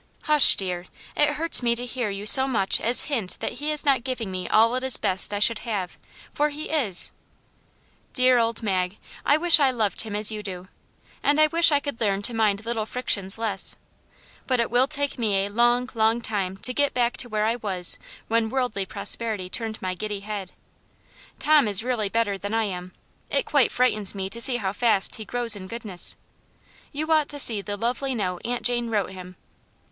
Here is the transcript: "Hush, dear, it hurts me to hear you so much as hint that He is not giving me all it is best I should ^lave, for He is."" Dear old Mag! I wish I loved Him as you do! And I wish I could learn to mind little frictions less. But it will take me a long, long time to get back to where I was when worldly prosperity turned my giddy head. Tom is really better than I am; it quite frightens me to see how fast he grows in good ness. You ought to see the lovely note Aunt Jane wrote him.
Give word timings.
"Hush, 0.23 0.55
dear, 0.55 0.87
it 1.15 1.33
hurts 1.33 1.61
me 1.61 1.75
to 1.75 1.85
hear 1.85 2.09
you 2.09 2.25
so 2.25 2.47
much 2.47 2.81
as 2.81 3.03
hint 3.03 3.37
that 3.39 3.51
He 3.61 3.69
is 3.69 3.85
not 3.85 4.03
giving 4.03 4.31
me 4.31 4.47
all 4.47 4.73
it 4.73 4.81
is 4.83 4.97
best 4.97 5.31
I 5.31 5.37
should 5.37 5.57
^lave, 5.59 5.91
for 6.33 6.49
He 6.49 6.69
is."" 6.71 7.11
Dear 8.13 8.39
old 8.39 8.63
Mag! 8.63 8.97
I 9.23 9.37
wish 9.37 9.59
I 9.59 9.69
loved 9.69 10.01
Him 10.01 10.15
as 10.15 10.31
you 10.31 10.41
do! 10.41 10.69
And 11.21 11.39
I 11.39 11.45
wish 11.45 11.71
I 11.71 11.79
could 11.79 12.01
learn 12.01 12.23
to 12.23 12.33
mind 12.33 12.65
little 12.65 12.87
frictions 12.87 13.37
less. 13.37 13.75
But 14.47 14.59
it 14.59 14.71
will 14.71 14.87
take 14.87 15.19
me 15.19 15.45
a 15.45 15.49
long, 15.51 15.87
long 15.93 16.19
time 16.19 16.57
to 16.57 16.73
get 16.73 16.95
back 16.95 17.15
to 17.17 17.29
where 17.29 17.45
I 17.45 17.57
was 17.57 17.99
when 18.27 18.49
worldly 18.49 18.87
prosperity 18.87 19.51
turned 19.51 19.79
my 19.83 19.93
giddy 19.93 20.21
head. 20.21 20.51
Tom 21.37 21.67
is 21.67 21.83
really 21.83 22.09
better 22.09 22.39
than 22.39 22.55
I 22.55 22.63
am; 22.63 22.91
it 23.29 23.45
quite 23.45 23.71
frightens 23.71 24.15
me 24.15 24.31
to 24.31 24.41
see 24.41 24.57
how 24.57 24.73
fast 24.73 25.13
he 25.17 25.25
grows 25.25 25.55
in 25.55 25.67
good 25.67 25.85
ness. 25.85 26.17
You 26.91 27.11
ought 27.11 27.29
to 27.29 27.37
see 27.37 27.61
the 27.61 27.77
lovely 27.77 28.15
note 28.15 28.41
Aunt 28.43 28.63
Jane 28.63 28.89
wrote 28.89 29.11
him. 29.11 29.35